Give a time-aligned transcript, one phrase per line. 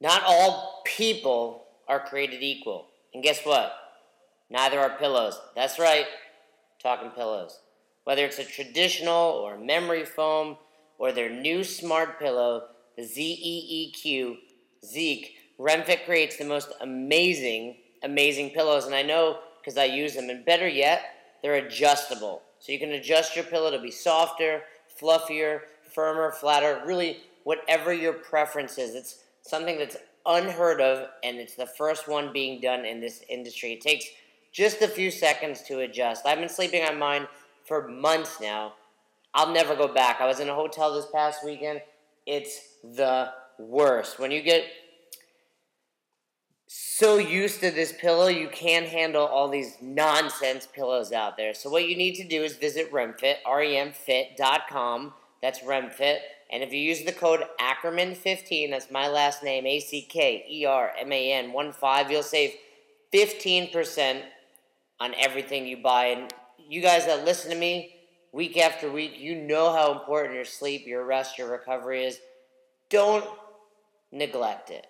[0.00, 2.86] Not all people are created equal.
[3.14, 3.72] And guess what?
[4.50, 5.40] Neither are pillows.
[5.54, 6.06] That's right,
[6.82, 7.60] talking pillows.
[8.04, 10.56] Whether it's a traditional or memory foam
[10.98, 12.64] or their new smart pillow,
[12.96, 14.36] the ZEEQ,
[14.84, 18.86] Zeek, Remfit creates the most amazing, amazing pillows.
[18.86, 20.30] And I know because I use them.
[20.30, 21.02] And better yet,
[21.42, 22.42] they're adjustable.
[22.60, 24.62] So you can adjust your pillow to be softer,
[25.00, 25.60] fluffier,
[25.92, 28.94] firmer, flatter, really whatever your preference is.
[28.94, 33.72] It's something that's unheard of, and it's the first one being done in this industry.
[33.72, 34.06] It takes
[34.52, 36.26] just a few seconds to adjust.
[36.26, 37.28] I've been sleeping on mine
[37.64, 38.74] for months now.
[39.34, 40.20] I'll never go back.
[40.20, 41.82] I was in a hotel this past weekend.
[42.24, 44.18] It's the worst.
[44.18, 44.64] When you get
[46.66, 51.54] so used to this pillow, you can't handle all these nonsense pillows out there.
[51.54, 55.12] So, what you need to do is visit RemFit, remfit.com.
[55.42, 56.18] That's RemFit.
[56.50, 60.64] And if you use the code Ackerman15, that's my last name, A C K E
[60.64, 62.54] R M A N 1 5, you'll save
[63.12, 64.22] 15%
[65.00, 66.06] on everything you buy.
[66.06, 67.96] And you guys that listen to me
[68.32, 72.20] week after week, you know how important your sleep, your rest, your recovery is.
[72.90, 73.24] Don't
[74.12, 74.86] neglect it.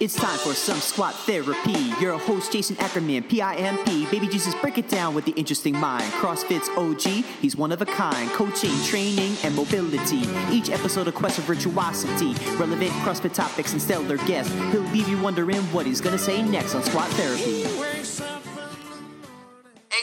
[0.00, 1.92] It's time for some squat therapy.
[2.00, 4.08] Your host, Jason Ackerman, PIMP.
[4.12, 6.04] Baby Jesus, break it down with the interesting mind.
[6.12, 8.30] CrossFit's OG, he's one of a kind.
[8.30, 10.22] Coaching, training, and mobility.
[10.54, 12.34] Each episode a quest of virtuosity.
[12.54, 14.52] Relevant CrossFit topics and stellar guests.
[14.70, 17.64] He'll leave you wondering what he's gonna say next on Squat Therapy.
[17.64, 17.66] Hey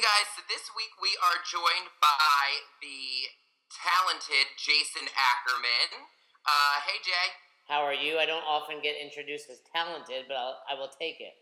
[0.04, 3.32] guys, so this week we are joined by the
[3.72, 6.04] talented Jason Ackerman.
[6.46, 7.45] Uh, hey Jay.
[7.66, 8.22] How are you?
[8.22, 11.34] I don't often get introduced as talented, but I'll, I will take it.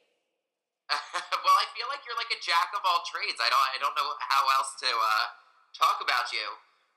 [1.44, 3.40] well, I feel like you're like a jack of all trades.
[3.40, 5.26] I don't I don't know how else to uh,
[5.76, 6.44] talk about you.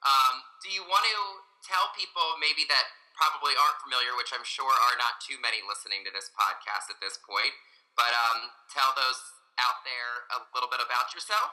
[0.03, 1.19] Um, do you want to
[1.67, 2.87] tell people maybe that
[3.19, 7.01] probably aren't familiar, which I'm sure are not too many listening to this podcast at
[7.01, 7.55] this point,
[7.97, 9.19] but um, tell those
[9.57, 11.51] out there a little bit about yourself?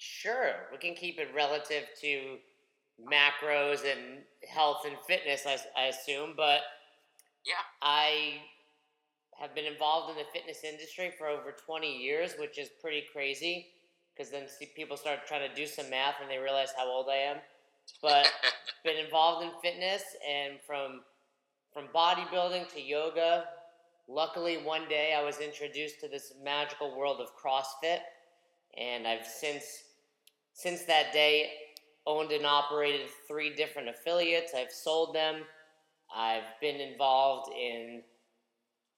[0.00, 0.72] Sure.
[0.72, 2.40] We can keep it relative to
[3.02, 6.34] macros and health and fitness, I, I assume.
[6.36, 6.60] But
[7.44, 8.40] yeah, I
[9.38, 13.68] have been involved in the fitness industry for over 20 years, which is pretty crazy
[14.14, 17.16] because then people start trying to do some math and they realize how old I
[17.16, 17.36] am.
[18.00, 18.32] But
[18.84, 21.02] been involved in fitness and from
[21.72, 23.44] from bodybuilding to yoga.
[24.08, 27.98] Luckily, one day I was introduced to this magical world of CrossFit,
[28.78, 29.64] and I've since
[30.54, 31.50] since that day
[32.06, 34.52] owned and operated three different affiliates.
[34.56, 35.42] I've sold them.
[36.14, 38.02] I've been involved in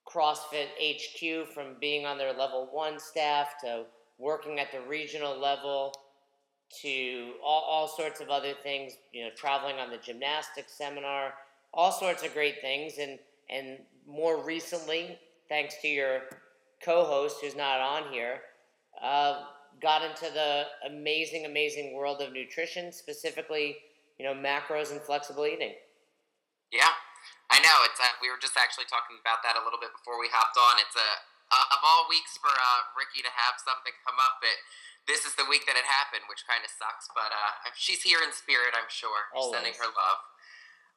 [0.07, 3.85] CrossFit HQ from being on their level one staff to
[4.19, 5.93] working at the regional level
[6.83, 11.35] to all, all sorts of other things, you know, traveling on the gymnastics seminar,
[11.73, 12.95] all sorts of great things.
[12.99, 13.19] And,
[13.51, 16.23] and more recently, thanks to your
[16.83, 18.41] co host who's not on here,
[19.03, 19.45] uh,
[19.81, 23.77] got into the amazing, amazing world of nutrition, specifically,
[24.19, 25.75] you know, macros and flexible eating.
[26.73, 26.93] Yeah,
[27.49, 27.77] I know.
[27.89, 30.59] It's uh, we were just actually talking about that a little bit before we hopped
[30.59, 30.77] on.
[30.83, 31.11] It's a
[31.49, 34.53] uh, of all weeks for uh, Ricky to have something come up, but
[35.09, 37.09] this is the week that it happened, which kind of sucks.
[37.17, 39.57] But uh, she's here in spirit, I'm sure, Always.
[39.57, 40.21] sending her love.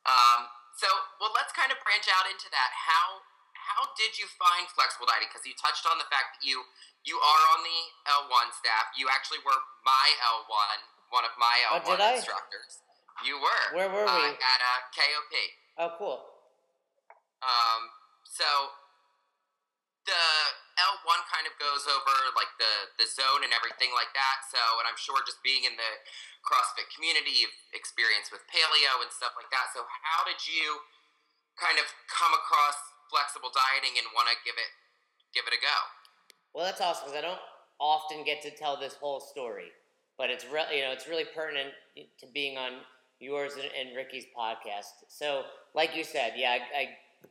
[0.03, 0.91] Um, so,
[1.23, 2.75] well, let's kind of branch out into that.
[2.75, 3.23] How
[3.55, 5.31] how did you find flexible dieting?
[5.31, 6.67] Because you touched on the fact that you
[7.05, 8.93] you are on the L1 staff.
[8.93, 10.77] You actually were my L1,
[11.09, 12.85] one of my L1 oh, instructors.
[13.25, 13.65] You were.
[13.73, 14.37] Where were uh, we?
[14.37, 15.33] At uh, KOP.
[15.81, 16.19] Oh, cool.
[17.41, 17.89] Um,
[18.25, 18.45] so
[20.05, 20.25] the
[20.77, 24.45] L1 kind of goes over like the, the zone and everything like that.
[24.49, 25.91] So, and I'm sure just being in the
[26.41, 29.69] CrossFit community, you've experienced with paleo and stuff like that.
[29.73, 30.81] So, how did you
[31.57, 32.77] kind of come across
[33.09, 34.71] flexible dieting and want to give it
[35.33, 35.77] give it a go?
[36.53, 37.39] Well, that's awesome because I don't
[37.79, 39.71] often get to tell this whole story,
[40.17, 42.71] but it's re- you know it's really pertinent to being on
[43.19, 45.05] yours and, and Ricky's podcast.
[45.07, 45.43] So,
[45.73, 46.89] like you said, yeah, I, I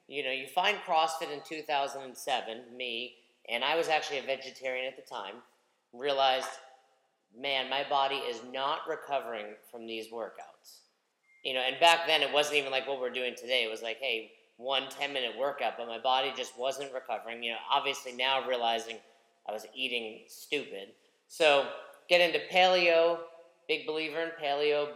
[0.09, 3.15] you know you find CrossFit in 2007, me,
[3.49, 5.35] and I was actually a vegetarian at the time.
[5.93, 6.49] Realized,
[7.37, 10.81] man, my body is not recovering from these workouts.
[11.45, 13.65] You know, and back then it wasn't even like what we're doing today.
[13.65, 17.43] It was like, hey, one 10 minute workout, but my body just wasn't recovering.
[17.43, 18.97] You know, obviously now realizing
[19.51, 20.91] I was eating stupid.
[21.29, 21.67] So
[22.09, 23.19] get into paleo,
[23.67, 24.89] big believer in paleo.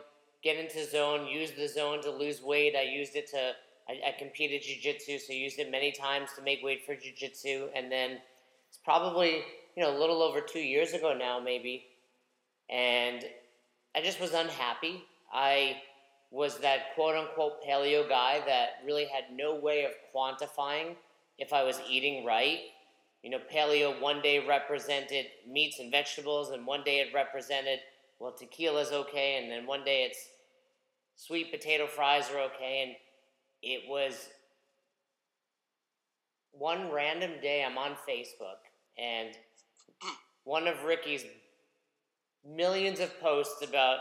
[0.42, 2.76] Get into zone, use the zone to lose weight.
[2.76, 3.52] I used it to,
[3.88, 7.68] I, I competed jiu-jitsu, so used it many times to make weight for jiu-jitsu.
[7.74, 8.18] And then
[8.68, 9.42] it's probably,
[9.74, 11.86] you know, a little over two years ago now, maybe.
[12.68, 13.24] And
[13.96, 15.04] I just was unhappy.
[15.32, 15.78] I
[16.30, 20.94] was that quote unquote paleo guy that really had no way of quantifying
[21.38, 22.58] if I was eating right.
[23.24, 27.78] You know, paleo one day represented meats and vegetables, and one day it represented,
[28.20, 30.28] well, tequila's okay, and then one day it's
[31.16, 32.82] sweet potato fries are okay.
[32.86, 32.96] And
[33.62, 34.28] it was
[36.52, 38.60] one random day I'm on Facebook,
[38.98, 39.30] and
[40.44, 41.24] one of Ricky's
[42.46, 44.00] millions of posts about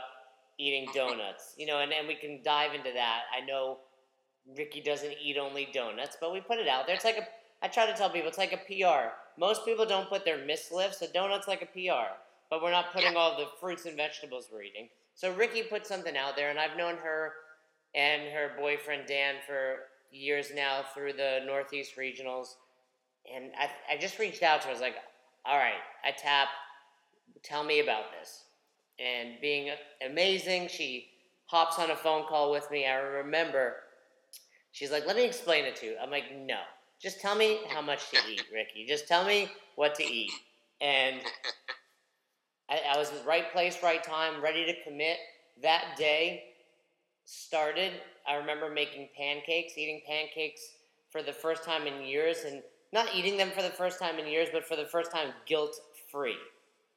[0.59, 1.53] eating donuts.
[1.57, 3.21] You know, and, and we can dive into that.
[3.33, 3.77] I know
[4.57, 6.95] Ricky doesn't eat only donuts, but we put it out there.
[6.97, 7.27] It's like a
[7.63, 9.13] I try to tell people it's like a PR.
[9.39, 12.11] Most people don't put their mislifts, so donuts like a PR.
[12.49, 14.89] But we're not putting all the fruits and vegetables we're eating.
[15.15, 17.33] So Ricky put something out there, and I've known her
[17.95, 19.77] and her boyfriend Dan for
[20.11, 22.55] years now through the Northeast Regionals.
[23.33, 24.71] And I, I just reached out to her.
[24.71, 24.95] I was like,
[25.45, 26.49] all right, I tap,
[27.43, 28.43] tell me about this
[28.99, 29.71] and being
[30.05, 30.67] amazing.
[30.67, 31.07] She
[31.45, 32.85] hops on a phone call with me.
[32.85, 33.75] I remember
[34.71, 35.95] she's like, let me explain it to you.
[36.01, 36.59] I'm like, no,
[37.03, 38.85] just tell me how much to eat, Ricky.
[38.87, 40.31] Just tell me what to eat.
[40.79, 41.17] And
[42.69, 45.17] I, I was in the right place, right time, ready to commit.
[45.61, 46.45] That day
[47.25, 47.91] started.
[48.27, 50.61] I remember making pancakes, eating pancakes
[51.11, 52.63] for the first time in years, and
[52.93, 55.75] not eating them for the first time in years, but for the first time guilt
[56.09, 56.37] free.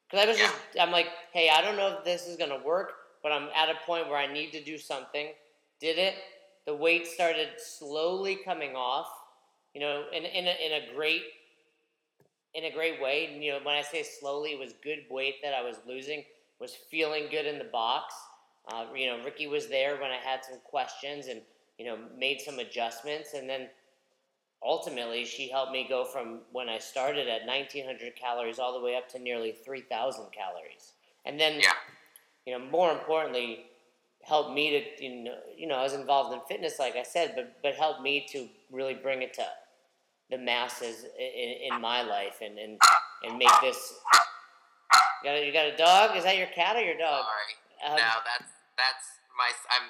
[0.09, 2.65] Because I was just, I'm like, hey, I don't know if this is going to
[2.65, 5.27] work, but I'm at a point where I need to do something.
[5.81, 6.15] Did it.
[6.65, 9.07] The weight started slowly coming off,
[9.77, 11.21] you know, in, in, a, in a great
[12.55, 13.37] in a great way.
[13.39, 16.23] You know, when I say slowly, it was good weight that I was losing,
[16.59, 18.15] was feeling good in the box.
[18.67, 21.41] Uh, you know, Ricky was there when I had some questions and,
[21.77, 23.35] you know, made some adjustments.
[23.35, 23.67] And then
[24.65, 28.95] ultimately, she helped me go from when I started at 1,900 calories all the way
[28.95, 30.93] up to nearly 3,000 calories.
[31.23, 31.73] And then, Yeah.
[32.47, 33.67] you know, more importantly,
[34.23, 37.33] helped me to, you know, you know, I was involved in fitness, like I said,
[37.35, 39.47] but, but helped me to really bring it to
[40.29, 42.79] the masses in, in my life and, and,
[43.23, 43.93] and make this.
[45.23, 46.17] You got, a, you got a dog?
[46.17, 47.25] Is that your cat or your dog?
[47.25, 47.91] Sorry.
[47.91, 49.05] Um, no, that's that's
[49.37, 49.89] my I'm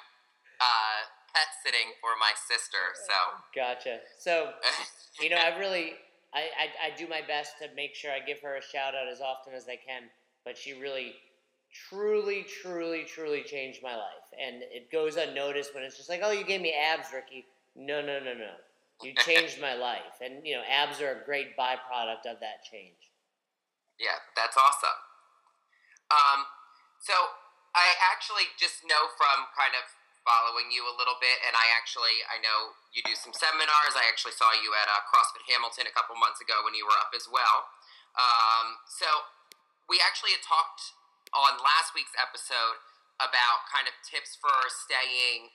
[0.59, 0.99] uh,
[1.33, 2.95] pet sitting for my sister.
[3.05, 3.17] So
[3.55, 3.99] Gotcha.
[4.17, 4.51] So,
[5.21, 5.93] you know, I really,
[6.33, 9.07] I, I, I do my best to make sure I give her a shout out
[9.11, 10.03] as often as I can,
[10.45, 11.13] but she really,
[11.89, 14.27] truly, truly, truly changed my life.
[14.41, 17.45] And it goes unnoticed when it's just like, oh, you gave me abs, Ricky.
[17.75, 18.53] No, no, no, no.
[19.03, 20.17] You changed my life.
[20.21, 22.97] And, you know, abs are a great byproduct of that change.
[24.01, 24.97] Yeah, that's awesome.
[26.09, 26.45] Um,
[27.01, 27.13] so
[27.77, 29.85] I actually just know from kind of
[30.27, 33.95] following you a little bit, and I actually I know you do some seminars.
[33.95, 36.99] I actually saw you at uh, CrossFit Hamilton a couple months ago when you were
[36.99, 37.71] up as well.
[38.19, 39.07] Um, so
[39.87, 40.97] we actually had talked
[41.31, 42.81] on last week's episode
[43.23, 45.53] about kind of tips for staying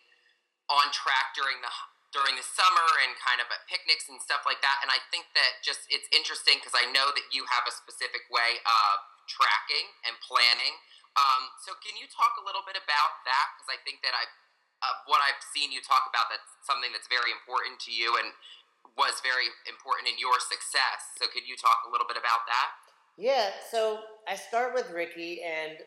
[0.72, 1.72] on track during the
[2.12, 4.84] during the summer and kind of at picnics and stuff like that.
[4.84, 8.28] And I think that just it's interesting because I know that you have a specific
[8.28, 8.94] way of
[9.26, 10.76] tracking and planning.
[11.16, 13.46] Um, so can you talk a little bit about that?
[13.56, 14.24] Because I think that I,
[15.08, 18.32] what I've seen you talk about, that's something that's very important to you and
[18.96, 21.16] was very important in your success.
[21.16, 22.76] So could you talk a little bit about that?
[23.16, 25.80] Yeah, so I start with Ricky and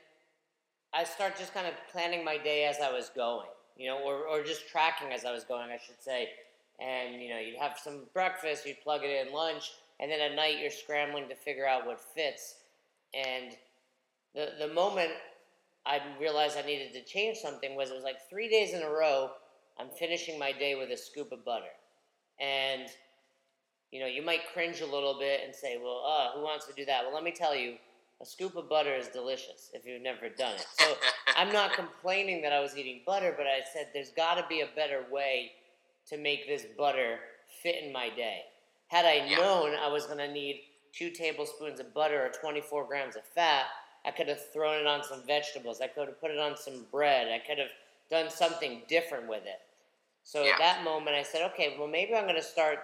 [0.93, 4.27] I start just kind of planning my day as I was going, you know, or,
[4.27, 6.29] or just tracking as I was going, I should say.
[6.79, 10.35] And, you know, you'd have some breakfast, you'd plug it in lunch, and then at
[10.35, 12.55] night you're scrambling to figure out what fits.
[13.13, 13.53] And
[14.33, 15.11] the, the moment
[15.85, 18.89] I realized I needed to change something was it was like three days in a
[18.89, 19.31] row,
[19.79, 21.65] I'm finishing my day with a scoop of butter.
[22.39, 22.89] And,
[23.91, 26.73] you know, you might cringe a little bit and say, well, uh, who wants to
[26.73, 27.03] do that?
[27.03, 27.75] Well, let me tell you,
[28.21, 30.65] a scoop of butter is delicious if you've never done it.
[30.73, 30.97] So
[31.35, 34.61] I'm not complaining that I was eating butter, but I said there's got to be
[34.61, 35.51] a better way
[36.09, 37.19] to make this butter
[37.61, 38.43] fit in my day.
[38.87, 39.37] Had I Yeah.
[39.37, 43.65] known I was going to need two tablespoons of butter or 24 grams of fat,
[44.05, 45.81] I could have thrown it on some vegetables.
[45.81, 47.27] I could have put it on some bread.
[47.27, 47.71] I could have
[48.09, 49.59] done something different with it.
[50.23, 50.51] So Yeah.
[50.51, 52.79] at that moment, I said, okay, well, maybe I'm going to start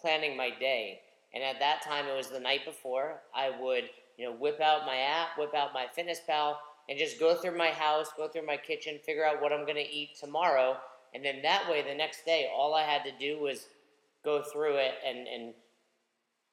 [0.00, 1.02] planning my day.
[1.32, 3.22] And at that time, it was the night before.
[3.34, 6.56] I would, you know, whip out my app, whip out MyFitnessPal,
[6.88, 9.76] and just go through my house, go through my kitchen, figure out what I'm going
[9.76, 10.76] to eat tomorrow.
[11.14, 13.66] And then that way, the next day, all I had to do was
[14.24, 15.54] go through it and, and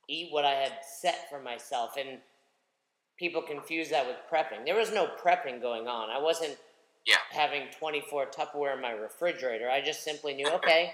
[0.07, 1.95] eat what I had set for myself.
[1.97, 2.19] And
[3.17, 4.65] people confuse that with prepping.
[4.65, 6.09] There was no prepping going on.
[6.09, 6.57] I wasn't
[7.05, 7.17] Yeah.
[7.31, 9.69] having 24 Tupperware in my refrigerator.
[9.69, 10.93] I just simply knew, okay,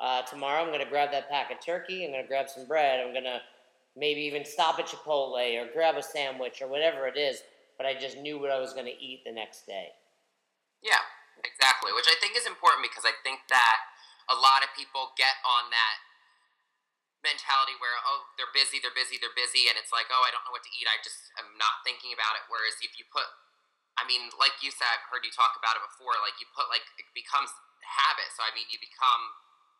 [0.00, 2.04] uh, tomorrow I'm going to grab that pack of turkey.
[2.04, 3.00] I'm going to grab some bread.
[3.00, 3.40] I'm going to
[3.96, 7.42] maybe even stop at Chipotle or grab a sandwich or whatever it is.
[7.76, 9.92] But I just knew what I was going to eat the next day.
[10.82, 11.02] Yeah.
[11.42, 11.92] exactly.
[11.92, 13.78] Which I think is important because I think that
[14.30, 15.96] a lot of people get on that
[17.22, 20.42] mentality where oh they're busy they're busy they're busy and it's like oh i don't
[20.42, 23.22] know what to eat i just am not thinking about it whereas if you put
[23.94, 26.66] i mean like you said i've heard you talk about it before like you put
[26.66, 27.54] like it becomes
[27.86, 29.22] habit so i mean you become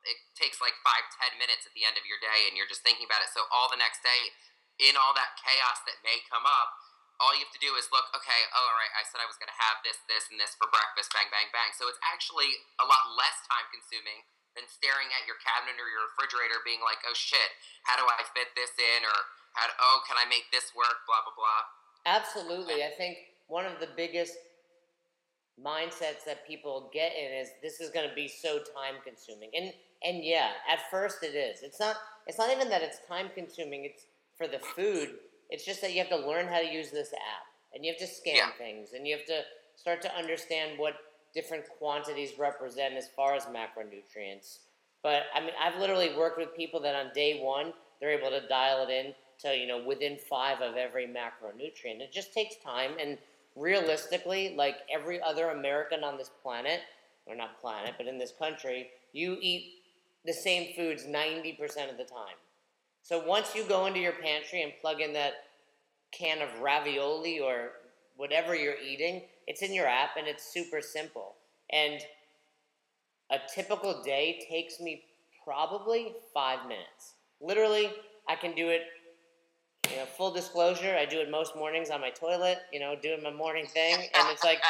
[0.04, 2.82] it takes like five ten minutes at the end of your day and you're just
[2.82, 4.34] thinking about it so all the next day
[4.82, 6.74] in all that chaos that may come up
[7.20, 9.38] all you have to do is look okay oh, all right i said i was
[9.38, 12.50] going to have this this and this for breakfast bang bang bang so it's actually
[12.82, 17.00] a lot less time consuming than staring at your cabinet or your refrigerator being like,
[17.08, 17.56] oh shit,
[17.88, 19.00] how do I fit this in?
[19.04, 19.18] Or,
[19.56, 21.04] how do, oh, can I make this work?
[21.08, 21.62] Blah, blah, blah.
[22.04, 22.84] Absolutely.
[22.84, 23.16] I think
[23.48, 24.36] one of the biggest
[25.60, 29.52] mindsets that people get in is this is going to be so time consuming.
[29.56, 29.72] And,
[30.04, 31.62] and yeah, at first it is.
[31.62, 34.04] It's not, it's not even that it's time consuming, it's
[34.36, 35.10] for the food.
[35.50, 38.00] It's just that you have to learn how to use this app and you have
[38.00, 38.50] to scan yeah.
[38.58, 39.42] things and you have to
[39.76, 40.94] start to understand what
[41.34, 44.58] different quantities represent as far as macronutrients.
[45.02, 48.46] But I mean, I've literally worked with people that on day one they're able to
[48.48, 52.00] dial it in to you know within five of every macronutrient.
[52.00, 53.18] It just takes time, and
[53.56, 56.80] realistically, like every other American on this planet,
[57.26, 59.81] or not planet, but in this country, you eat
[60.24, 62.36] the same foods ninety percent of the time.
[63.02, 65.32] So once you go into your pantry and plug in that
[66.12, 67.70] can of ravioli or
[68.16, 71.34] whatever you're eating, it's in your app and it's super simple.
[71.70, 72.00] And
[73.30, 75.02] a typical day takes me
[75.44, 77.14] probably five minutes.
[77.40, 77.90] Literally,
[78.28, 78.82] I can do it.
[79.90, 82.58] You know, full disclosure, I do it most mornings on my toilet.
[82.72, 84.60] You know, doing my morning thing, and it's like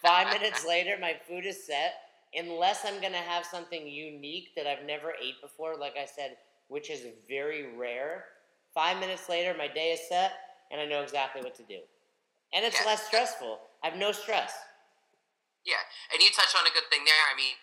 [0.00, 1.94] five minutes later, my food is set.
[2.34, 6.36] Unless I'm gonna have something unique that I've never ate before, like I said,
[6.68, 8.24] which is very rare.
[8.72, 10.32] Five minutes later, my day is set,
[10.70, 11.80] and I know exactly what to do
[12.52, 12.86] and it's yeah.
[12.86, 13.58] less stressful.
[13.82, 14.52] I have no stress.
[15.62, 15.82] Yeah,
[16.12, 17.24] and you touched on a good thing there.
[17.28, 17.54] I mean,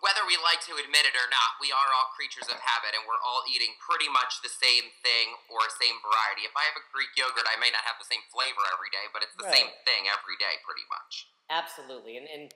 [0.00, 3.04] whether we like to admit it or not, we are all creatures of habit, and
[3.04, 6.48] we're all eating pretty much the same thing or same variety.
[6.48, 9.06] If I have a Greek yogurt, I may not have the same flavor every day,
[9.12, 9.56] but it's the right.
[9.60, 11.28] same thing every day, pretty much.
[11.52, 12.50] Absolutely, and and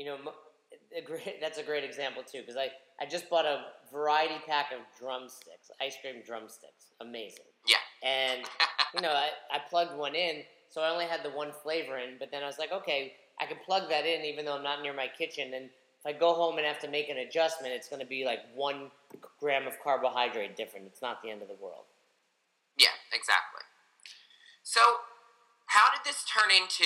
[0.00, 0.16] you know,
[0.96, 4.72] a great, that's a great example too, because I I just bought a variety pack
[4.72, 7.44] of drumsticks, ice cream drumsticks, amazing.
[7.68, 8.42] Yeah, and
[8.94, 12.14] you know, I, I plugged one in so I only had the one flavor in.
[12.18, 14.82] But then I was like, okay, I can plug that in even though I'm not
[14.82, 15.52] near my kitchen.
[15.52, 18.24] And if I go home and have to make an adjustment, it's going to be
[18.24, 18.90] like one
[19.38, 20.86] gram of carbohydrate different.
[20.86, 21.84] It's not the end of the world.
[22.78, 23.62] Yeah, exactly.
[24.62, 24.80] So,
[25.66, 26.84] how did this turn into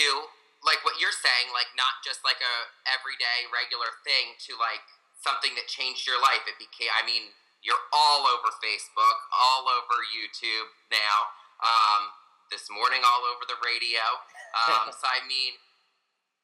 [0.64, 2.56] like what you're saying, like not just like a
[2.88, 4.84] everyday regular thing to like
[5.20, 6.48] something that changed your life?
[6.48, 11.32] It became, I mean, you're all over Facebook, all over YouTube now.
[11.60, 12.12] Um,
[12.52, 14.04] this morning all over the radio.
[14.54, 15.56] Um, so I mean,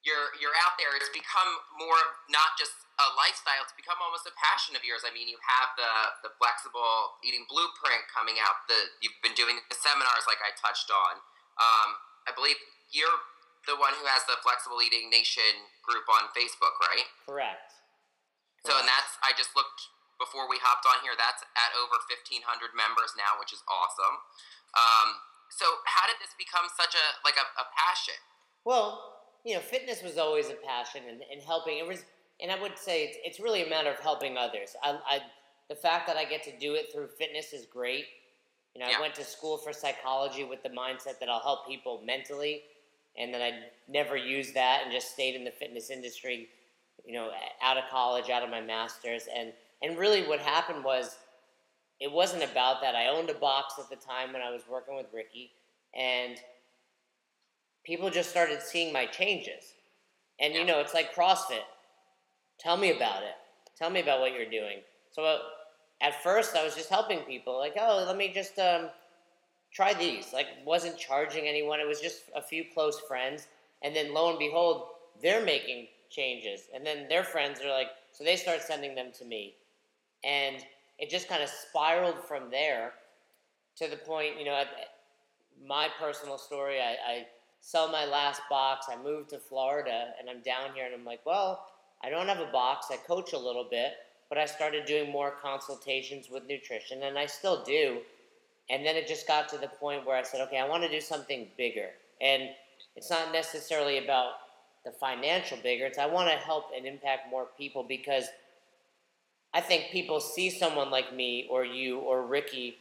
[0.03, 0.91] you're you're out there.
[0.97, 1.99] It's become more
[2.33, 3.63] not just a lifestyle.
[3.65, 5.05] It's become almost a passion of yours.
[5.05, 5.93] I mean, you have the
[6.27, 8.65] the flexible eating blueprint coming out.
[8.67, 11.21] The you've been doing the seminars like I touched on.
[11.61, 11.89] Um,
[12.25, 12.57] I believe
[12.91, 13.21] you're
[13.71, 17.07] the one who has the flexible eating nation group on Facebook, right?
[17.31, 17.71] Correct.
[18.67, 21.15] So and that's I just looked before we hopped on here.
[21.15, 24.19] That's at over fifteen hundred members now, which is awesome.
[24.75, 25.09] Um,
[25.55, 28.19] so how did this become such a like a, a passion?
[28.67, 32.05] Well, you know, fitness was always a passion, and, and helping it was,
[32.43, 34.77] and I would say it's, it's really a matter of helping others.
[34.85, 35.19] I, I,
[35.71, 38.05] the fact that I get to do it through fitness is great.
[38.75, 38.99] You know, yeah.
[38.99, 42.63] I went to school for psychology with the mindset that I'll help people mentally,
[43.21, 43.53] and then I
[43.89, 46.49] never used that and just stayed in the fitness industry.
[47.05, 47.31] You know,
[47.63, 51.17] out of college, out of my master's, and and really what happened was
[52.01, 52.95] it wasn't about that.
[52.95, 55.51] I owned a box at the time when I was working with Ricky,
[55.95, 56.37] and
[57.85, 59.65] people just started seeing my changes.
[60.39, 61.65] And you know, it's like CrossFit.
[62.59, 63.35] Tell me about it.
[63.77, 64.79] Tell me about what you're doing.
[65.13, 65.39] So uh,
[66.03, 68.89] at first, I was just helping people, like, oh, let me just um,
[69.73, 70.33] try these.
[70.33, 71.81] Like, wasn't charging anyone.
[71.81, 73.49] It was just a few close friends,
[73.83, 74.89] and then lo and behold,
[75.23, 79.25] they're making changes, and then their friends are like, so they start sending them to
[79.25, 79.55] me,
[80.25, 80.57] and
[80.99, 82.93] it just kind of spiraled from there
[83.77, 84.63] to the point, you know,
[85.67, 87.27] my personal story, I, I
[87.61, 88.87] sell my last box.
[88.91, 91.67] I moved to Florida and I'm down here and I'm like, well,
[92.03, 92.87] I don't have a box.
[92.91, 93.93] I coach a little bit,
[94.29, 97.99] but I started doing more consultations with nutrition and I still do.
[98.71, 100.91] And then it just got to the point where I said, okay, I want to
[100.91, 101.91] do something bigger.
[102.21, 102.51] And
[102.97, 104.33] it's not necessarily about
[104.85, 108.25] the financial bigger, it's I want to help and impact more people because
[109.53, 112.79] I think people see someone like me or you or Ricky,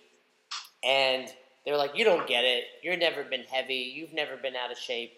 [0.82, 1.28] and
[1.66, 2.66] they're like, "You don't get it.
[2.82, 3.92] You've never been heavy.
[3.94, 5.12] You've never been out of shape."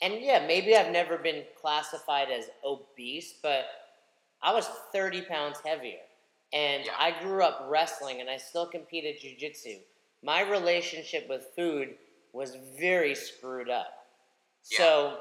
[0.00, 3.66] and yeah, maybe I've never been classified as obese, but
[4.42, 5.98] I was 30 pounds heavier.
[6.52, 6.94] And Yeah.
[6.98, 9.78] I grew up wrestling and I still competed at jiu-jitsu.
[10.22, 11.96] My relationship with food
[12.32, 14.06] was very screwed up.
[14.70, 14.78] Yeah.
[14.78, 15.18] So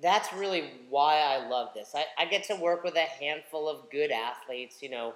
[0.00, 1.94] that's really why I love this.
[1.94, 5.14] I, I get to work with a handful of good athletes, you know,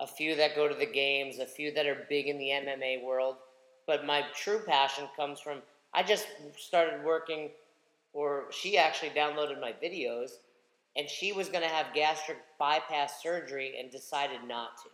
[0.00, 3.04] a few that go to the games, a few that are big in the MMA
[3.04, 3.36] world.
[3.86, 5.58] But my true passion comes from
[5.92, 7.50] I just started working,
[8.12, 10.30] or she actually downloaded my videos,
[10.96, 14.88] and she was going to have gastric bypass surgery and decided not to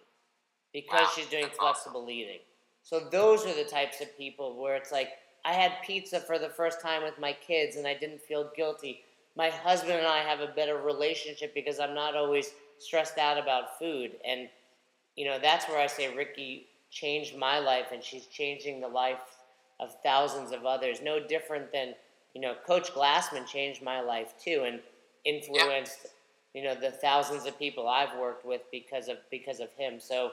[0.73, 2.38] because Wow, she's doing flexible eating.
[2.83, 5.11] So those are the types of people where it's like
[5.45, 9.02] I had pizza for the first time with my kids and I didn't feel guilty.
[9.37, 13.78] My husband and I have a better relationship because I'm not always stressed out about
[13.78, 14.49] food and
[15.16, 19.21] you know that's where I say Ricky changed my life and she's changing the life
[19.78, 21.00] of thousands of others.
[21.02, 21.95] No different than
[22.35, 24.80] you know Coach Glassman changed my life too and
[25.25, 26.07] influenced
[26.55, 30.00] you know the thousands of people I've worked with because of because of him.
[30.00, 30.33] So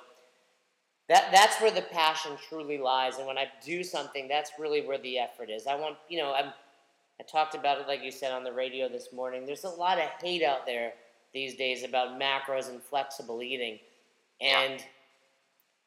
[1.10, 3.18] that that's where the passion truly lies.
[3.18, 5.68] And when I do something, that's really where the effort is.
[5.68, 6.52] I want you know I'm
[7.20, 9.46] I talked about it like you said on the radio this morning.
[9.46, 10.94] There's a lot of hate out there
[11.34, 13.80] these days about macros and flexible eating.
[14.40, 14.62] Yeah.
[14.62, 14.84] And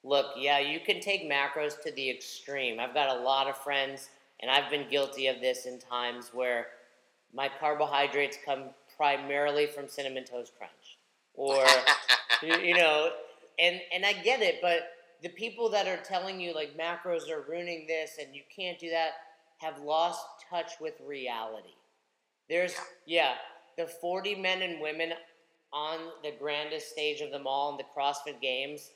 [0.02, 2.80] look, yeah, you can take macros to the extreme.
[2.80, 4.08] I've got a lot of friends,
[4.40, 6.68] and I've been guilty of this in times where
[7.32, 10.98] my carbohydrates come primarily from cinnamon toast crunch,
[11.32, 11.64] or
[12.42, 13.12] you, know,
[13.58, 14.90] and and I get it, but
[15.22, 18.90] the people that are telling you like macros are ruining this and you can't do
[18.90, 19.12] that
[19.56, 21.72] have lost touch with reality.
[22.50, 22.74] There's
[23.06, 23.36] yeah,
[23.78, 25.14] the 40 men and women
[25.72, 28.90] on the grandest stage of them all in the CrossFit Games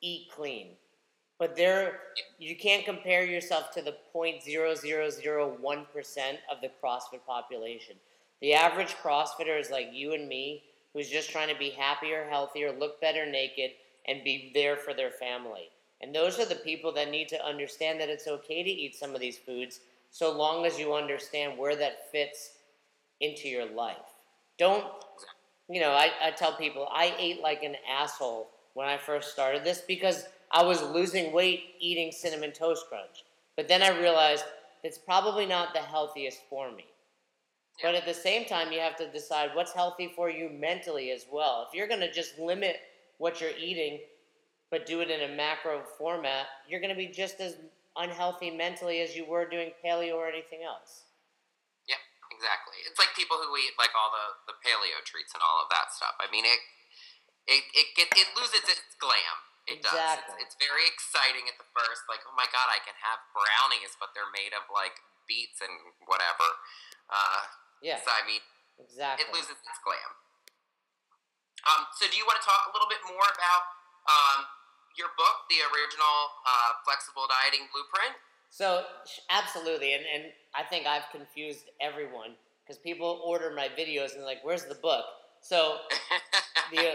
[0.00, 0.68] eat clean.
[1.38, 2.00] But there
[2.38, 7.96] you can't compare yourself to the 0.0001% of the CrossFit population.
[8.40, 10.62] The average CrossFitter is like you and me,
[10.92, 13.72] who's just trying to be happier, healthier, look better naked,
[14.06, 15.70] and be there for their family.
[16.00, 19.14] And those are the people that need to understand that it's okay to eat some
[19.14, 22.52] of these foods so long as you understand where that fits
[23.20, 23.96] into your life.
[24.58, 24.84] Don't,
[25.68, 29.64] you know, I, I tell people I ate like an asshole when I first started
[29.64, 33.24] this because I was losing weight eating cinnamon toast crunch.
[33.56, 34.44] But then I realized
[34.84, 36.84] it's probably not the healthiest for me.
[37.82, 41.26] But at the same time, you have to decide what's healthy for you mentally as
[41.30, 41.66] well.
[41.68, 42.80] If you're going to just limit
[43.18, 44.00] what you're eating,
[44.70, 47.56] but do it in a macro format, you're going to be just as
[47.96, 51.04] unhealthy mentally as you were doing paleo or anything else.
[51.88, 52.00] Yep,
[52.32, 52.80] exactly.
[52.88, 55.92] It's like people who eat like all the, the paleo treats and all of that
[55.92, 56.16] stuff.
[56.16, 56.60] I mean, it
[57.46, 59.36] it it get, it loses its glam.
[59.68, 59.92] It does.
[59.92, 60.40] Exactly.
[60.40, 62.06] It's, it's very exciting at the first.
[62.08, 64.96] Like, oh my god, I can have brownies, but they're made of like
[65.28, 65.74] beets and
[66.06, 66.48] whatever.
[67.10, 67.42] Uh,
[67.82, 68.40] Yeah, So I mean,
[68.80, 69.24] exactly.
[69.24, 70.12] it loses its glam.
[71.66, 73.62] Um, so, do you want to talk a little bit more about
[74.06, 74.46] um,
[74.94, 78.14] your book, the original uh, flexible dieting blueprint?
[78.50, 78.84] So
[79.30, 84.26] absolutely, and and I think I've confused everyone because people order my videos and they're
[84.26, 85.04] like, "Where's the book?"
[85.42, 85.78] So
[86.72, 86.94] the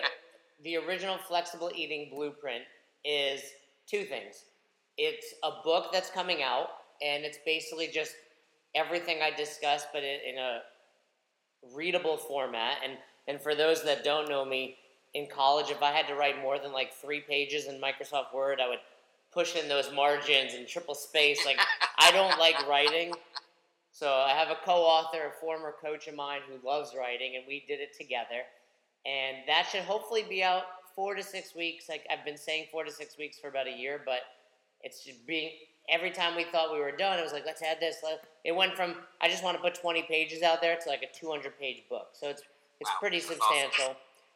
[0.63, 2.63] the original flexible eating blueprint
[3.03, 3.41] is
[3.87, 4.45] two things.
[4.97, 6.67] It's a book that's coming out,
[7.01, 8.13] and it's basically just
[8.73, 10.61] everything I discussed, but in, in a
[11.73, 12.77] readable format.
[12.83, 12.97] And
[13.27, 14.77] and for those that don't know me,
[15.13, 18.59] in college, if I had to write more than like three pages in Microsoft Word,
[18.59, 18.79] I would
[19.31, 21.45] push in those margins and triple space.
[21.45, 21.59] Like
[21.97, 23.13] I don't like writing.
[23.91, 27.63] So I have a co-author, a former coach of mine who loves writing, and we
[27.67, 28.43] did it together.
[29.05, 30.63] And that should hopefully be out
[30.95, 31.89] four to six weeks.
[31.89, 34.21] Like I've been saying, four to six weeks for about a year, but
[34.81, 35.51] it's just being
[35.89, 37.97] every time we thought we were done, it was like let's add this.
[38.03, 41.03] Let, it went from I just want to put 20 pages out there to like
[41.03, 42.09] a 200 page book.
[42.13, 42.43] So it's
[42.79, 43.95] it's Wow, pretty substantial.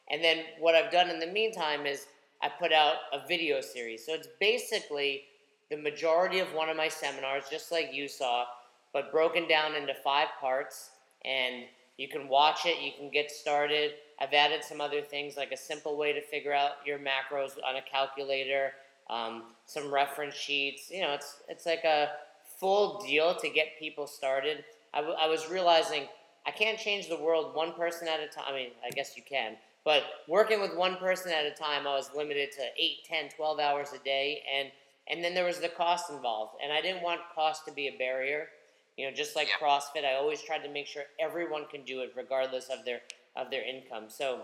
[0.09, 2.05] And then what I've done in the meantime is
[2.41, 4.05] I put out a video series.
[4.05, 5.23] So it's basically
[5.69, 8.45] the majority of one of my seminars, just like you saw,
[8.93, 10.91] but broken down into five parts.
[11.23, 11.63] And
[11.97, 13.93] you can watch it, you can get started.
[14.19, 17.77] I've added some other things like a simple way to figure out your macros on
[17.77, 18.73] a calculator,
[19.09, 20.89] um, some reference sheets.
[20.91, 22.09] You know, it's it's like a
[22.59, 24.63] full deal to get people started.
[24.93, 26.03] I, w- I was realizing
[26.45, 28.45] I can't change the world one person at a time.
[28.47, 31.95] I mean, I guess you can, but working with one person at a time, I
[31.95, 34.41] was limited to 8, 10, 12 hours a day.
[34.55, 34.71] And,
[35.09, 36.53] and then there was the cost involved.
[36.63, 38.47] And I didn't want cost to be a barrier.
[38.97, 39.67] You know, just like Yeah.
[39.67, 43.01] CrossFit, I always tried to make sure everyone can do it regardless of their,
[43.35, 44.05] of their income.
[44.07, 44.43] So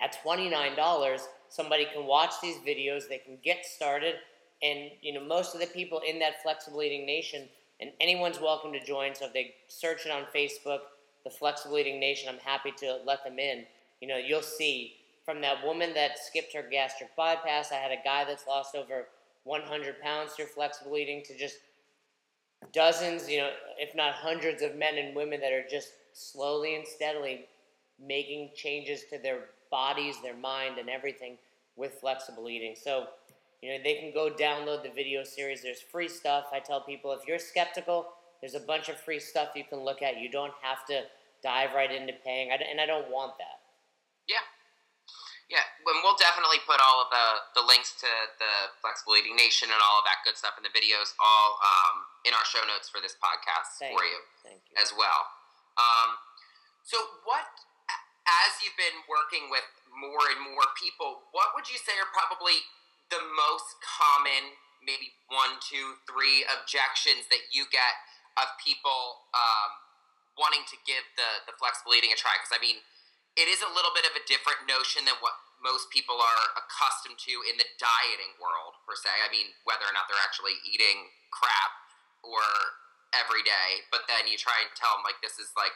[0.00, 4.14] at $29, somebody can watch these videos, they can get started,
[4.62, 7.48] and you know, most of the people in that flexible eating nation
[7.80, 9.14] and anyone's welcome to join.
[9.14, 10.80] So if they search it on Facebook,
[11.24, 13.64] the Flexible Eating Nation, I'm happy to let them in.
[14.00, 17.70] You know, you'll see from that woman that skipped her gastric bypass.
[17.70, 19.06] I had a guy that's lost over
[19.44, 21.56] 100 pounds through flexible eating to just
[22.72, 26.86] dozens, you know, if not hundreds of men and women that are just slowly and
[26.86, 27.46] steadily
[28.04, 31.38] making changes to their bodies, their mind, and everything
[31.76, 32.74] with flexible eating.
[32.76, 33.06] So,
[33.62, 35.62] you know, they can go download the video series.
[35.62, 36.46] There's free stuff.
[36.52, 38.06] I tell people if you're skeptical,
[38.40, 40.20] there's a bunch of free stuff you can look at.
[40.20, 41.02] You don't have to
[41.42, 43.62] dive right into paying, and I don't want that.
[44.28, 44.42] Yeah.
[45.48, 47.26] Yeah, and we'll definitely put all of the,
[47.56, 50.68] the links to the Flexible Eating Nation and all of that good stuff in the
[50.76, 54.12] videos all um, in our show notes for this podcast Thank for you.
[54.12, 54.76] you, Thank you.
[54.76, 55.24] as well.
[55.80, 56.20] Um,
[56.84, 57.48] so, what,
[58.44, 62.60] as you've been working with more and more people, what would you say are probably
[63.08, 67.96] the most common, maybe one, two, three objections that you get
[68.36, 69.70] of people um,
[70.36, 72.36] wanting to give the, the flexible eating a try?
[72.36, 72.84] Because, I mean,
[73.34, 77.18] it is a little bit of a different notion than what most people are accustomed
[77.18, 79.10] to in the dieting world, per se.
[79.10, 81.74] I mean, whether or not they're actually eating crap
[82.22, 82.44] or
[83.16, 85.74] every day, but then you try and tell them, like, this is like,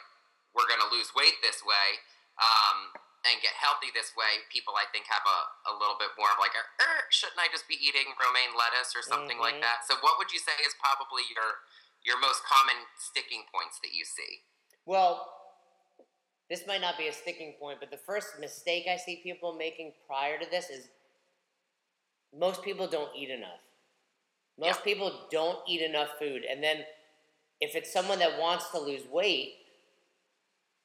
[0.53, 2.03] we're going to lose weight this way
[2.39, 2.93] um,
[3.23, 4.43] and get healthy this way.
[4.51, 5.39] People, I think, have a,
[5.71, 9.03] a little bit more of like, er, shouldn't I just be eating romaine lettuce or
[9.03, 9.57] something mm-hmm.
[9.57, 9.87] like that?
[9.87, 11.63] So, what would you say is probably your
[12.03, 14.43] your most common sticking points that you see?
[14.85, 15.23] Well,
[16.49, 19.93] this might not be a sticking point, but the first mistake I see people making
[20.05, 20.89] prior to this is
[22.37, 23.63] most people don't eat enough.
[24.59, 24.93] Most yeah.
[24.93, 26.43] people don't eat enough food.
[26.49, 26.83] And then
[27.61, 29.53] if it's someone that wants to lose weight,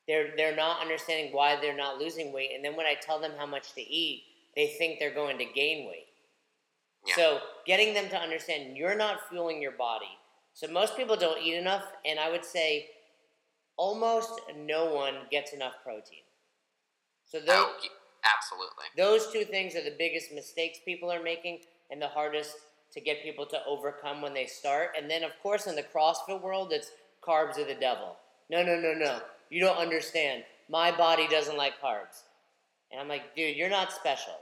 [0.09, 2.51] they're they're not understanding why they're not losing weight.
[2.55, 4.25] And then when I tell them how much to eat,
[4.57, 6.07] they think they're going to gain weight.
[7.07, 7.14] Yeah.
[7.14, 10.11] So getting them to understand you're not fueling your body.
[10.55, 12.88] So most people don't eat enough, and I would say
[13.77, 16.25] almost no one gets enough protein.
[17.25, 17.77] So those, oh,
[18.25, 18.87] absolutely.
[18.97, 22.57] Those two things are the biggest mistakes people are making and the hardest
[22.92, 24.92] to get people to overcome when they start.
[24.99, 26.90] And then of course in the CrossFit world it's
[27.23, 28.16] carbs are the devil.
[28.51, 29.21] No, no, no, no.
[29.51, 30.45] You don't understand.
[30.69, 32.23] My body doesn't like carbs.
[32.91, 34.35] And I'm like, dude, you're not special.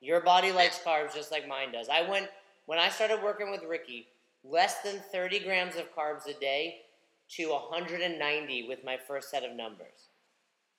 [0.00, 1.88] Your body likes carbs just like mine does.
[1.88, 2.28] I went
[2.66, 4.06] when I started working with Ricky,
[4.44, 6.82] less than 30 grams of carbs a day
[7.36, 10.08] to 190 with my first set of numbers.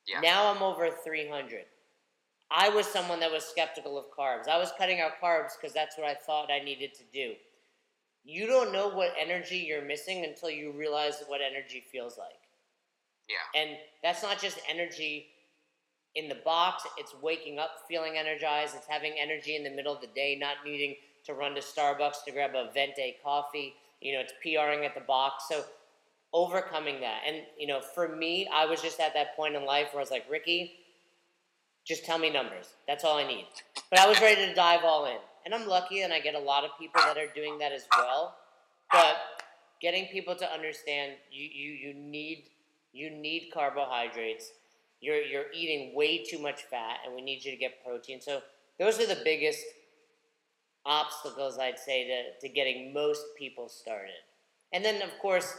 [0.07, 0.21] Yeah.
[0.21, 1.65] Now I'm over 300.
[2.49, 4.49] I was someone that was skeptical of carbs.
[4.49, 7.33] I was cutting out carbs because that's what I thought I needed to do.
[8.23, 12.40] You don't know what energy you're missing until you realize what energy feels like.
[13.29, 13.61] Yeah.
[13.61, 15.27] And that's not just energy
[16.15, 20.01] in the box, it's waking up feeling energized, it's having energy in the middle of
[20.01, 23.75] the day, not needing to run to Starbucks to grab a venti coffee.
[24.01, 25.45] You know, it's PRing at the box.
[25.47, 25.63] So
[26.33, 27.21] overcoming that.
[27.27, 30.03] And, you know, for me, I was just at that point in life where I
[30.03, 30.73] was like, Ricky,
[31.85, 32.67] just tell me numbers.
[32.87, 33.47] That's all I need.
[33.89, 35.17] But I was ready to dive all in.
[35.45, 37.87] And I'm lucky and I get a lot of people that are doing that as
[37.97, 38.35] well.
[38.91, 39.17] But
[39.81, 42.45] getting people to understand you, you, you need
[42.93, 44.51] you need carbohydrates.
[44.99, 48.21] You're you're eating way too much fat and we need you to get protein.
[48.21, 48.41] So
[48.79, 49.63] those are the biggest
[50.85, 54.21] obstacles I'd say to, to getting most people started.
[54.73, 55.55] And then of course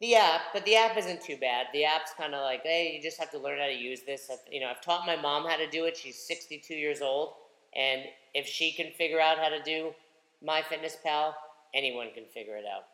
[0.00, 1.66] the app, but the app isn't too bad.
[1.72, 4.30] The app's kind of like, hey, you just have to learn how to use this.
[4.50, 5.96] You know, I've taught my mom how to do it.
[5.96, 7.32] She's 62 years old,
[7.74, 9.92] and if she can figure out how to do
[10.46, 11.32] MyFitnessPal,
[11.74, 12.84] anyone can figure it out.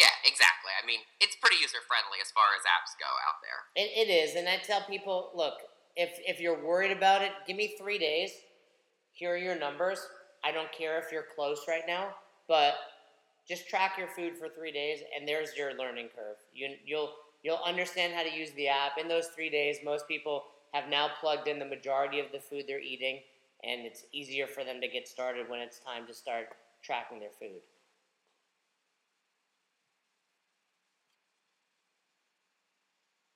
[0.00, 0.72] Yeah, exactly.
[0.72, 3.60] I mean, it's pretty user friendly as far as apps go out there.
[3.76, 5.54] It, it is, and I tell people, look,
[5.96, 8.32] if if you're worried about it, give me three days.
[9.12, 10.00] Here are your numbers.
[10.44, 12.14] I don't care if you're close right now,
[12.48, 12.74] but
[13.48, 16.36] just track your food for three days, and there's your learning curve.
[16.54, 19.78] You, you'll you'll understand how to use the app in those three days.
[19.84, 23.20] Most people have now plugged in the majority of the food they're eating,
[23.64, 26.48] and it's easier for them to get started when it's time to start
[26.84, 27.60] tracking their food.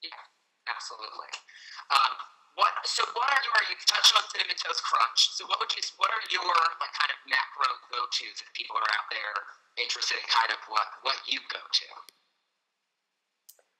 [0.03, 0.11] Yeah,
[0.85, 1.33] absolutely.
[1.89, 2.13] Um,
[2.61, 2.77] what?
[2.85, 3.57] So, what are your?
[3.73, 5.33] You touched on cinnamon toast crunch.
[5.33, 5.81] So, what would you?
[5.97, 9.33] What are your like kind of macro go tos if people are out there
[9.81, 11.89] interested in kind of what, what you go to?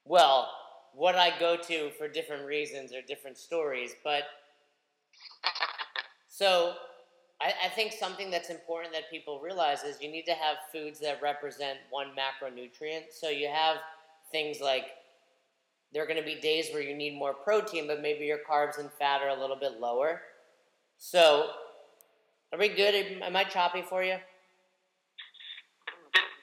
[0.03, 0.49] Well,
[0.93, 4.23] what I go to for different reasons or different stories, but
[6.27, 6.73] so
[7.39, 10.99] I, I, think something that's important that people realize is you need to have foods
[10.99, 13.11] that represent one macronutrient.
[13.11, 13.77] So you have
[14.31, 14.87] things like
[15.95, 18.79] there are going to be days where you need more protein, but maybe your carbs
[18.79, 20.23] and fat are a little bit lower.
[20.97, 21.51] So,
[22.51, 22.93] are we good?
[23.21, 24.17] Am I choppy for you?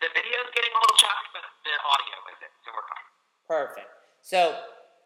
[0.01, 3.69] the video's getting a little choppy, but the audio isn't, so we're fine.
[3.69, 3.89] Perfect.
[4.23, 4.57] So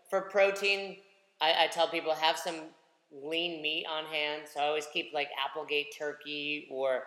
[0.09, 0.99] for protein,
[1.41, 2.71] I, I tell people have some
[3.11, 4.43] lean meat on hand.
[4.53, 7.03] So I always keep like Applegate turkey or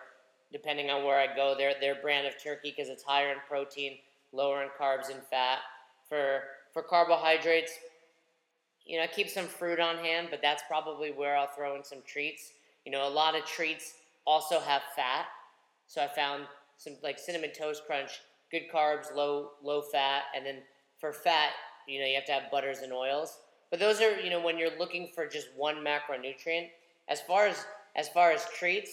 [0.52, 3.96] depending on where I go, their their brand of turkey because it's higher in protein,
[4.32, 5.60] lower in carbs and fat.
[6.06, 7.72] For for carbohydrates,
[8.84, 11.84] you know, I keep some fruit on hand, but that's probably where I'll throw in
[11.84, 12.52] some treats.
[12.84, 13.94] You know, a lot of treats
[14.26, 15.26] also have fat,
[15.86, 16.44] so I found
[16.76, 20.56] some like cinnamon toast crunch, good carbs, low low fat, and then
[20.98, 21.50] for fat,
[21.86, 23.38] you know, you have to have butters and oils.
[23.70, 26.68] But those are, you know, when you're looking for just one macronutrient.
[27.08, 27.64] As far as
[27.96, 28.90] as far as treats,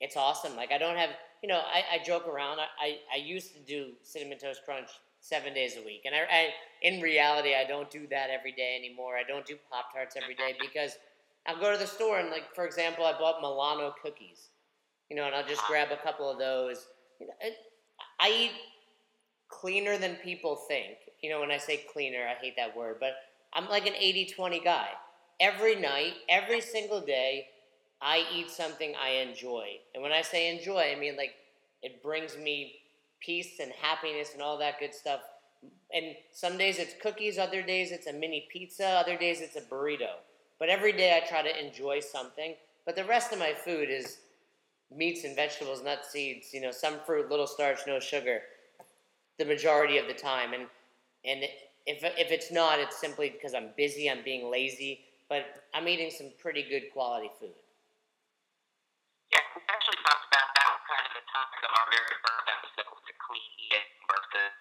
[0.00, 0.56] it's awesome.
[0.56, 1.10] Like I don't have,
[1.42, 2.58] you know, I, I joke around.
[2.60, 4.90] I, I, I used to do cinnamon toast crunch
[5.24, 6.48] seven days a week, and I, I
[6.82, 9.16] in reality I don't do that every day anymore.
[9.16, 10.98] I don't do pop tarts every day because
[11.46, 14.48] I'll go to the store and like for example, I bought Milano cookies,
[15.08, 15.68] you know, and I'll just ah.
[15.68, 16.86] grab a couple of those.
[17.20, 17.32] You know,
[18.20, 18.52] I eat
[19.48, 20.96] cleaner than people think.
[21.22, 23.14] You know, when I say cleaner, I hate that word, but
[23.54, 24.88] I'm like an 80-20 guy.
[25.40, 27.46] Every night, every single day,
[28.02, 29.66] I eat something I enjoy.
[29.94, 31.34] And when I say enjoy, I mean like
[31.82, 32.74] it brings me
[33.24, 35.20] peace and happiness and all that good stuff.
[35.94, 39.60] And some days it's cookies, other days it's a mini pizza, other days it's a
[39.60, 40.16] burrito.
[40.58, 42.54] But every day I try to enjoy something.
[42.84, 44.18] But the rest of my food is
[44.94, 48.42] meats and vegetables, nuts, seeds, you know, some fruit, little starch, no sugar,
[49.38, 50.52] the majority of the time.
[50.52, 50.66] And
[51.24, 51.44] and
[51.86, 56.10] if if it's not, it's simply because I'm busy, I'm being lazy, but I'm eating
[56.10, 57.56] some pretty good quality food.
[59.32, 60.74] Yeah, we actually talked about that
[61.52, 64.54] kind of our very first episode with the clean eating versus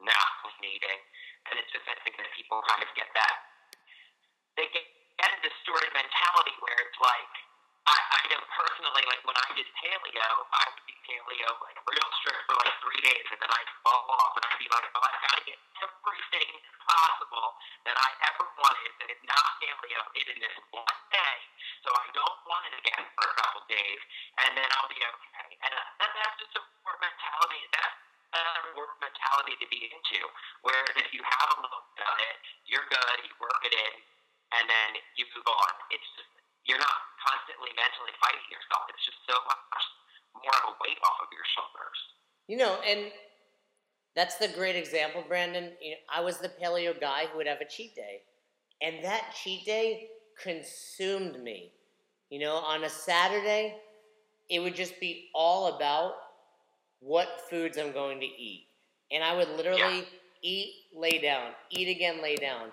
[0.00, 1.00] not clean eating.
[1.50, 3.36] And it's just I think that people kind of get that
[4.56, 4.84] they get,
[5.16, 7.32] get a distorted mentality where it's like
[7.82, 12.08] I, I know personally, like when I did paleo, I would be paleo like real
[12.22, 15.02] strict for like three days, and then I'd fall off, and I'd be like, oh,
[15.02, 17.58] I gotta get everything possible
[17.90, 21.38] that I ever wanted that is not paleo in this one day,
[21.82, 24.00] so I don't want it again for a couple days,
[24.46, 25.50] and then I'll be okay.
[25.66, 25.82] And uh,
[26.16, 27.62] that's just a poor mentality.
[27.72, 27.98] That's
[28.32, 30.20] another work mentality to be into.
[30.64, 32.36] Whereas if you have a little bit it,
[32.68, 33.94] you're good, you work it in,
[34.56, 34.88] and then
[35.20, 35.72] you move on.
[35.92, 36.30] It's just
[36.64, 38.86] you're not constantly mentally fighting yourself.
[38.94, 39.84] It's just so much
[40.38, 41.98] more of a weight off of your shoulders.
[42.46, 43.10] You know, and
[44.14, 45.74] that's the great example, Brandon.
[45.82, 48.22] You know, I was the paleo guy who would have a cheat day,
[48.80, 50.08] and that cheat day
[50.40, 51.72] consumed me.
[52.30, 53.76] You know, on a Saturday,
[54.52, 56.12] it would just be all about
[57.00, 58.66] what foods I'm going to eat.
[59.10, 60.04] And I would literally yeah.
[60.42, 62.68] eat, lay down, eat again, lay down.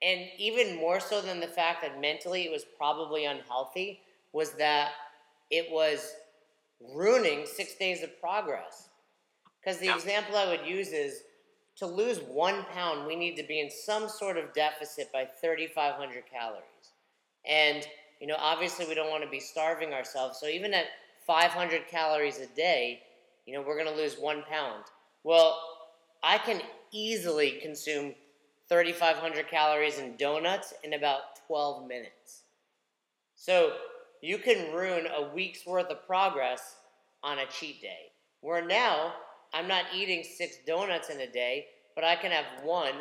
[0.00, 4.00] And even more so than the fact that mentally it was probably unhealthy,
[4.32, 4.92] was that
[5.50, 6.12] it was
[6.94, 8.88] ruining six days of progress.
[9.60, 11.22] Because the example I would use is
[11.78, 16.24] to lose one pound, we need to be in some sort of deficit by 3,500
[16.30, 16.62] calories.
[17.44, 17.84] And,
[18.20, 20.38] you know, obviously we don't want to be starving ourselves.
[20.38, 20.86] So even at
[21.26, 23.00] 500 calories a day,
[23.46, 24.84] you know, we're going to lose one pound.
[25.22, 25.58] Well,
[26.22, 26.60] I can
[26.92, 28.14] easily consume
[28.68, 32.42] 3,500 calories in donuts in about 12 minutes.
[33.36, 33.72] So
[34.22, 36.76] you can ruin a week's worth of progress
[37.22, 38.12] on a cheat day.
[38.40, 39.14] Where now,
[39.52, 42.94] I'm not eating six donuts in a day, but I can have one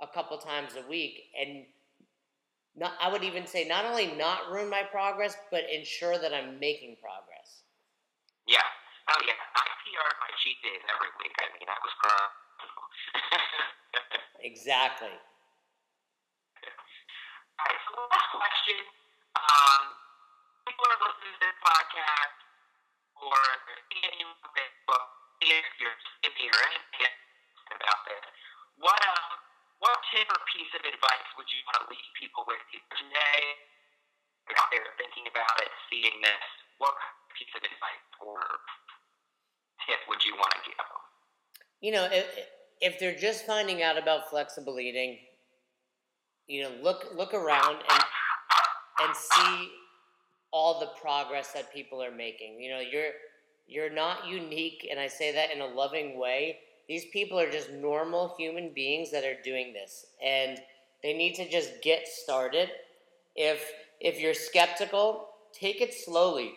[0.00, 1.64] a couple times a week and
[2.76, 6.60] not, I would even say not only not ruin my progress, but ensure that I'm
[6.60, 7.64] making progress.
[8.44, 8.60] Yeah.
[9.08, 9.40] Oh, yeah.
[9.56, 11.32] I PR my cheat days every week.
[11.40, 12.32] I mean, that was crap.
[14.44, 15.16] exactly.
[17.56, 18.84] All right, so last question.
[19.40, 19.82] Um,
[20.68, 22.36] people are listening to this podcast
[23.24, 25.04] or they're seeing you on Facebook,
[25.40, 27.16] seeing you're skimming or anything
[27.72, 28.24] about this.
[28.76, 29.45] What, um,
[29.80, 33.42] what tip or piece of advice would you want to leave people with today?
[34.48, 36.44] They're out there thinking about it, seeing this,
[36.78, 36.94] what
[37.36, 38.40] piece of advice or
[39.84, 41.02] tip would you want to give them?
[41.80, 42.26] You know, it,
[42.80, 45.18] if they're just finding out about flexible eating,
[46.46, 48.02] you know, look look around and
[49.02, 49.70] and see
[50.52, 52.60] all the progress that people are making.
[52.60, 53.10] You know, you're
[53.66, 56.58] you're not unique, and I say that in a loving way.
[56.88, 60.58] These people are just normal human beings that are doing this, and
[61.02, 62.70] they need to just get started.
[63.34, 63.64] If
[64.00, 66.52] if you're skeptical, take it slowly.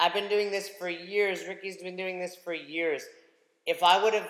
[0.00, 1.46] I've been doing this for years.
[1.46, 3.02] Ricky's been doing this for years.
[3.66, 4.28] If I would have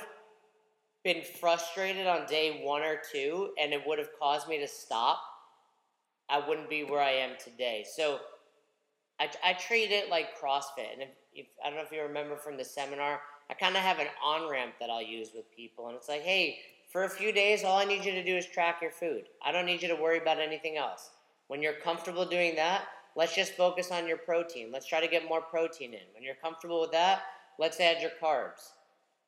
[1.05, 5.21] been frustrated on day one or two and it would have caused me to stop,
[6.29, 7.85] I wouldn't be where I am today.
[7.97, 8.19] So
[9.21, 10.93] I, I treat it like CrossFit.
[10.93, 13.83] And if, if, I don't know if you remember from the seminar, I kind of
[13.83, 16.59] have an on ramp that I'll use with people, and it's like, hey,
[16.91, 19.25] for a few days, all I need you to do is track your food.
[19.45, 21.11] I don't need you to worry about anything else.
[21.49, 22.85] When you're comfortable doing that,
[23.17, 24.71] let's just focus on your protein.
[24.73, 26.01] Let's try to get more protein in.
[26.15, 27.23] When you're comfortable with that,
[27.59, 28.73] let's add your carbs.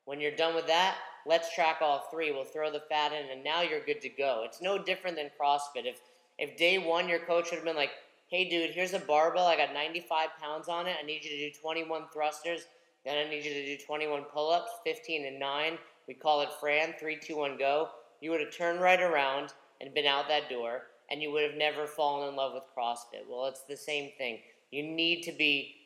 [0.04, 2.30] When you're done with that, let's track all three.
[2.30, 4.42] We'll throw the fat in, and now you're good to go.
[4.44, 5.86] It's no different than CrossFit.
[5.86, 6.00] If
[6.38, 7.92] if day one your coach would have been like,
[8.28, 9.46] "Hey, dude, here's a barbell.
[9.46, 10.96] I got 95 pounds on it.
[10.98, 12.66] I need you to do 21 thrusters.
[13.04, 15.78] Then I need you to do 21 pull-ups, 15 and nine.
[16.06, 16.94] We call it Fran.
[16.98, 17.88] Three, two, one, go.
[18.20, 21.56] You would have turned right around and been out that door, and you would have
[21.56, 23.24] never fallen in love with CrossFit.
[23.28, 24.40] Well, it's the same thing.
[24.70, 25.80] You need to be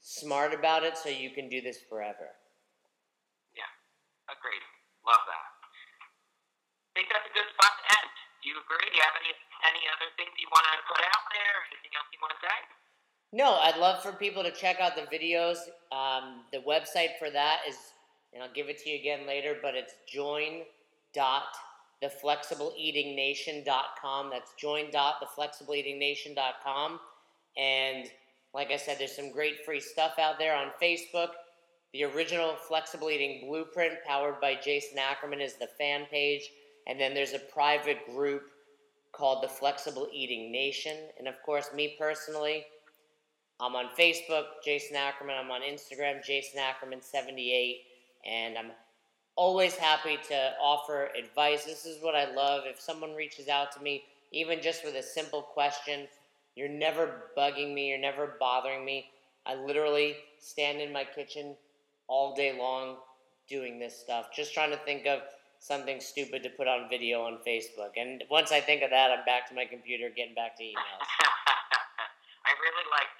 [0.00, 2.34] smart about it so you can do this forever.
[3.54, 3.70] Yeah,
[4.26, 4.64] agreed.
[5.06, 5.46] Love that.
[6.90, 8.10] I think that's a good spot to end.
[8.42, 8.90] Do you agree?
[8.90, 9.32] Do you have any
[9.66, 11.56] any other things you want to put out there?
[11.70, 12.58] Anything else you want to say?
[13.36, 15.58] No, I'd love for people to check out the videos.
[15.92, 17.76] Um, the website for that is,
[18.32, 20.62] and I'll give it to you again later, but it's join
[21.12, 21.42] dot
[22.00, 24.30] join.theflexibleeatingnation.com.
[24.30, 27.00] That's join dot join.theflexibleeatingnation.com.
[27.58, 28.06] And
[28.54, 31.32] like I said, there's some great free stuff out there on Facebook.
[31.92, 36.48] The original Flexible Eating Blueprint, powered by Jason Ackerman, is the fan page.
[36.86, 38.44] And then there's a private group
[39.12, 40.96] called the Flexible Eating Nation.
[41.18, 42.64] And of course, me personally,
[43.60, 45.36] I'm on Facebook, Jason Ackerman.
[45.36, 47.76] I'm on Instagram, Jason Ackerman78.
[48.26, 48.70] And I'm
[49.34, 51.64] always happy to offer advice.
[51.64, 52.64] This is what I love.
[52.66, 56.06] If someone reaches out to me, even just with a simple question,
[56.54, 59.06] you're never bugging me, you're never bothering me.
[59.46, 61.54] I literally stand in my kitchen
[62.08, 62.96] all day long
[63.48, 65.20] doing this stuff, just trying to think of
[65.60, 67.92] something stupid to put on video on Facebook.
[67.96, 71.44] And once I think of that, I'm back to my computer, getting back to emails.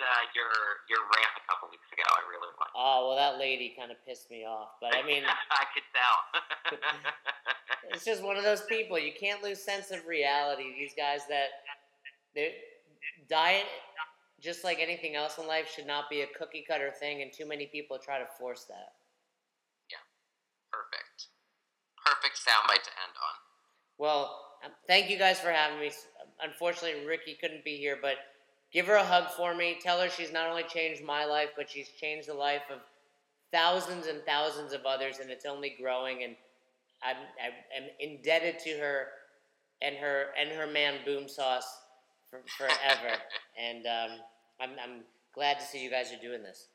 [0.06, 0.52] I really liked uh, your
[0.88, 2.06] your rant a couple weeks ago.
[2.06, 2.74] I really liked.
[2.74, 4.78] Oh well, that lady kind of pissed me off.
[4.80, 6.16] But I mean, I could tell.
[7.90, 8.98] it's just one of those people.
[8.98, 10.74] You can't lose sense of reality.
[10.78, 11.66] These guys that
[12.34, 12.54] they
[13.28, 13.66] diet,
[14.40, 17.46] just like anything else in life, should not be a cookie cutter thing, and too
[17.46, 18.94] many people try to force that.
[19.90, 20.02] Yeah,
[20.70, 21.34] perfect,
[21.98, 23.36] perfect soundbite to end on.
[23.98, 25.90] Well, um, thank you guys for having me.
[26.42, 28.16] Unfortunately, Ricky couldn't be here, but
[28.76, 29.78] give her a hug for me.
[29.80, 32.80] Tell her she's not only changed my life, but she's changed the life of
[33.50, 36.24] thousands and thousands of others, and it's only growing.
[36.24, 36.36] And
[37.02, 39.06] I'm, I'm indebted to her
[39.80, 41.66] and her and her man Boom Sauce
[42.28, 43.16] for, forever.
[43.58, 44.18] and um,
[44.60, 45.00] I'm, I'm
[45.34, 46.68] glad to see you guys are doing this.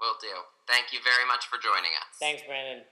[0.00, 0.26] Will do.
[0.66, 2.18] Thank you very much for joining us.
[2.18, 2.82] Thanks, Brandon.